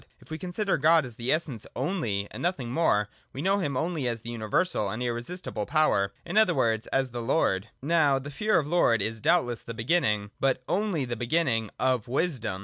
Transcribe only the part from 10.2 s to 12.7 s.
but only the beginning, of wisdom.